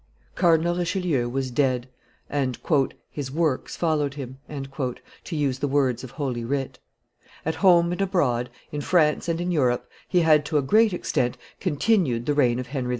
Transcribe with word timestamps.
Cardinal 0.33 0.75
Richelieu 0.77 1.29
was 1.29 1.51
dead, 1.51 1.87
and 2.27 2.57
"his 3.11 3.29
works 3.31 3.75
followed 3.75 4.15
him," 4.15 4.39
to 4.65 5.35
use 5.35 5.59
the 5.59 5.67
words 5.67 6.03
of 6.03 6.09
Holy 6.09 6.43
Writ. 6.43 6.79
At 7.45 7.53
home 7.61 7.91
and 7.91 8.01
abroad, 8.01 8.49
in 8.71 8.81
France 8.81 9.29
and 9.29 9.39
in 9.39 9.51
Europe, 9.51 9.87
he 10.09 10.21
had 10.21 10.43
to 10.45 10.57
a 10.57 10.63
great 10.63 10.91
extent 10.91 11.37
continued 11.59 12.25
the 12.25 12.33
reign 12.33 12.57
of 12.57 12.65
Henry 12.65 12.89
IV. 12.89 12.89